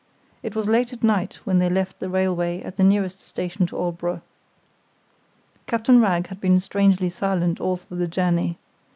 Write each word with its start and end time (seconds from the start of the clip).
It 0.41 0.55
was 0.55 0.67
late 0.67 0.91
at 0.93 1.03
night 1.03 1.39
when 1.43 1.59
they 1.59 1.69
left 1.69 1.99
the 1.99 2.09
railway 2.09 2.63
at 2.63 2.75
the 2.75 2.83
nearest 2.83 3.21
station 3.21 3.67
to 3.67 3.75
Aldborough. 3.75 4.21
Captain 5.67 6.01
Wragge 6.01 6.29
had 6.29 6.41
been 6.41 6.59
strangely 6.59 7.11
silent 7.11 7.59
all 7.59 7.75
through 7.75 7.97
the 7.99 8.07
journey. 8.07 8.57